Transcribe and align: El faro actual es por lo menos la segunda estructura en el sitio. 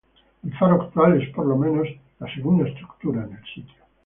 El 0.43 0.51
faro 0.57 0.81
actual 0.81 1.21
es 1.21 1.29
por 1.29 1.45
lo 1.45 1.55
menos 1.55 1.87
la 2.19 2.33
segunda 2.33 2.67
estructura 2.67 3.23
en 3.23 3.33
el 3.33 3.45
sitio. 3.53 3.83